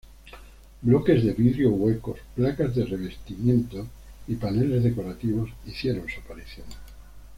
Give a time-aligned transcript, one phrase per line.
[0.81, 3.85] Bloques de vidrio huecos, placas de revestimiento
[4.27, 6.65] y paneles decorativos hicieron su aparición.